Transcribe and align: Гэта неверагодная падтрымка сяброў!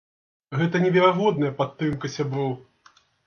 Гэта 0.59 0.79
неверагодная 0.85 1.53
падтрымка 1.61 2.13
сяброў! 2.15 2.51